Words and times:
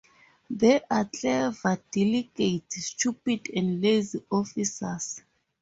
There 0.49 0.81
are 0.89 1.05
clever, 1.05 1.79
diligent, 1.91 2.73
stupid, 2.73 3.47
and 3.55 3.79
lazy 3.83 4.23
officers. 4.31 5.21